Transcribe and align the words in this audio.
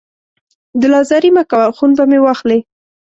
دل 0.81 0.93
ازاري 1.03 1.29
مه 1.35 1.43
کوه، 1.51 1.67
خون 1.77 1.91
به 1.97 2.03
مې 2.09 2.19
واخلې 2.21 2.59